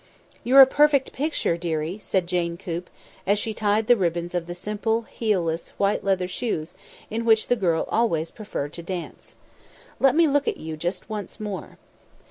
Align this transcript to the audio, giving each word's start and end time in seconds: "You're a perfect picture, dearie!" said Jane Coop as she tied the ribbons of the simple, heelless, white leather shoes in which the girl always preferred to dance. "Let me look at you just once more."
"You're 0.43 0.61
a 0.61 0.65
perfect 0.65 1.13
picture, 1.13 1.57
dearie!" 1.57 1.99
said 1.99 2.25
Jane 2.25 2.57
Coop 2.57 2.89
as 3.27 3.37
she 3.37 3.53
tied 3.53 3.85
the 3.85 3.95
ribbons 3.95 4.33
of 4.33 4.47
the 4.47 4.55
simple, 4.55 5.03
heelless, 5.03 5.73
white 5.77 6.03
leather 6.03 6.27
shoes 6.27 6.73
in 7.11 7.23
which 7.23 7.49
the 7.49 7.55
girl 7.55 7.85
always 7.87 8.31
preferred 8.31 8.73
to 8.73 8.81
dance. 8.81 9.35
"Let 9.99 10.15
me 10.15 10.25
look 10.27 10.47
at 10.47 10.57
you 10.57 10.75
just 10.75 11.07
once 11.07 11.39
more." 11.39 11.77